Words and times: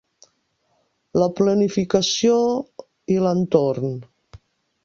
La 1.23 1.27
planificació 1.41 2.39
i 3.17 3.23
l'entorn 3.27 3.95